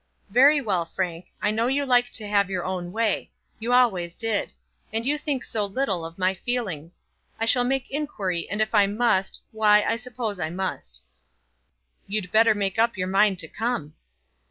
"Very 0.31 0.59
well, 0.61 0.83
Frank. 0.83 1.27
I 1.43 1.51
know 1.51 1.67
you 1.67 1.85
like 1.85 2.09
to 2.13 2.27
have 2.27 2.49
your 2.49 2.65
own 2.65 2.91
way. 2.91 3.29
You 3.59 3.71
always 3.71 4.15
did. 4.15 4.51
And 4.91 5.05
you 5.05 5.15
think 5.15 5.43
so 5.43 5.63
little 5.63 6.03
of 6.03 6.17
my 6.17 6.33
feelings! 6.33 7.03
I 7.39 7.45
shall 7.45 7.63
make 7.63 7.87
inquiry, 7.91 8.49
and 8.49 8.63
if 8.63 8.73
I 8.73 8.87
must, 8.87 9.43
why 9.51 9.83
I 9.83 9.97
suppose 9.97 10.39
I 10.39 10.49
must." 10.49 11.03
"You'd 12.07 12.31
better 12.31 12.55
make 12.55 12.79
up 12.79 12.97
your 12.97 13.09
mind 13.09 13.37
to 13.41 13.47
come." 13.47 13.93